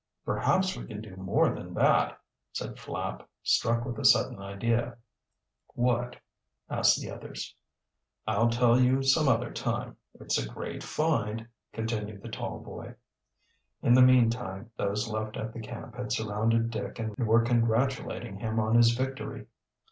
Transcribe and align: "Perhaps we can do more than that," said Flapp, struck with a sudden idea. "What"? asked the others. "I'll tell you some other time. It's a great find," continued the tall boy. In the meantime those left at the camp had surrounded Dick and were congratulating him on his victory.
"Perhaps 0.25 0.75
we 0.75 0.87
can 0.87 0.99
do 0.99 1.15
more 1.15 1.53
than 1.53 1.75
that," 1.75 2.19
said 2.53 2.79
Flapp, 2.79 3.29
struck 3.43 3.85
with 3.85 3.99
a 3.99 4.03
sudden 4.03 4.41
idea. 4.41 4.97
"What"? 5.75 6.15
asked 6.71 6.99
the 6.99 7.11
others. 7.11 7.53
"I'll 8.25 8.49
tell 8.49 8.79
you 8.79 9.03
some 9.03 9.27
other 9.29 9.51
time. 9.53 9.97
It's 10.19 10.39
a 10.43 10.49
great 10.49 10.81
find," 10.81 11.47
continued 11.71 12.23
the 12.23 12.29
tall 12.29 12.61
boy. 12.61 12.95
In 13.83 13.93
the 13.93 14.01
meantime 14.01 14.71
those 14.75 15.07
left 15.07 15.37
at 15.37 15.53
the 15.53 15.61
camp 15.61 15.93
had 15.95 16.11
surrounded 16.11 16.71
Dick 16.71 16.97
and 16.97 17.15
were 17.17 17.43
congratulating 17.43 18.39
him 18.39 18.59
on 18.59 18.73
his 18.73 18.93
victory. 18.95 19.45